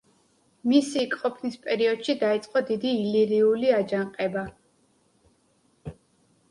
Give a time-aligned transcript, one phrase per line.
[0.69, 4.47] მისი იქ ყოფნის პერიოდში დაიწყო დიდი ილირიული აჯანყება.